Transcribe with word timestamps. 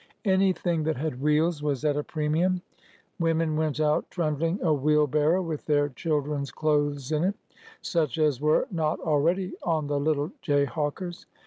An3^thing 0.25 0.83
that 0.85 0.97
had 0.97 1.21
wheels 1.21 1.61
was 1.61 1.85
at 1.85 1.95
a 1.95 2.03
premium. 2.03 2.63
Women 3.19 3.55
went 3.55 3.79
out 3.79 4.09
trundling 4.09 4.57
a 4.63 4.73
wheelbarrow 4.73 5.43
with 5.43 5.67
their 5.67 5.89
children's 5.89 6.49
clothes 6.51 7.11
in 7.11 7.23
it,— 7.23 7.35
such 7.83 8.17
as 8.17 8.41
were 8.41 8.67
not 8.71 8.99
al 9.05 9.19
ready 9.19 9.53
on 9.61 9.85
the 9.85 9.99
little 9.99 10.31
jayhawkers. 10.41 11.27